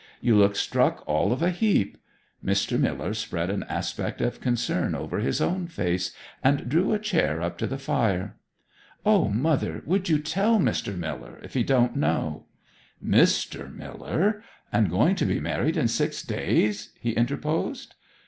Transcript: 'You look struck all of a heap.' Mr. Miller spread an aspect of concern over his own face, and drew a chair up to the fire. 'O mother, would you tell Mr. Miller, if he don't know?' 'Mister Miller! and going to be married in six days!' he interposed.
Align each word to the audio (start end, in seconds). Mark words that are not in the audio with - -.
'You 0.19 0.35
look 0.35 0.55
struck 0.55 1.03
all 1.07 1.31
of 1.31 1.43
a 1.43 1.51
heap.' 1.51 1.99
Mr. 2.43 2.79
Miller 2.79 3.13
spread 3.13 3.51
an 3.51 3.61
aspect 3.69 4.19
of 4.19 4.41
concern 4.41 4.95
over 4.95 5.19
his 5.19 5.39
own 5.39 5.67
face, 5.67 6.11
and 6.43 6.67
drew 6.67 6.91
a 6.91 6.97
chair 6.97 7.39
up 7.43 7.55
to 7.59 7.67
the 7.67 7.77
fire. 7.77 8.35
'O 9.05 9.27
mother, 9.29 9.83
would 9.85 10.09
you 10.09 10.17
tell 10.17 10.57
Mr. 10.57 10.97
Miller, 10.97 11.39
if 11.43 11.53
he 11.53 11.61
don't 11.63 11.95
know?' 11.95 12.47
'Mister 12.99 13.67
Miller! 13.69 14.41
and 14.73 14.89
going 14.89 15.13
to 15.17 15.25
be 15.27 15.39
married 15.39 15.77
in 15.77 15.87
six 15.87 16.23
days!' 16.23 16.93
he 16.99 17.11
interposed. 17.11 17.93